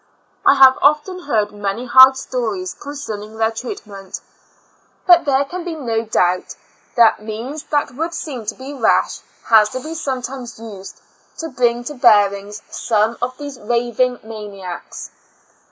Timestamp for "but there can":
5.05-5.63